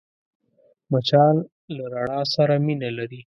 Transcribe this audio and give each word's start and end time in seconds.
مچان 0.91 1.35
له 1.75 1.83
رڼا 1.93 2.21
سره 2.35 2.53
مینه 2.65 2.89
لري 2.97 3.21